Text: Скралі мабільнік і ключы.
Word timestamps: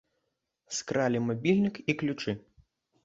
Скралі 0.77 1.21
мабільнік 1.27 1.75
і 1.93 1.97
ключы. 2.03 2.37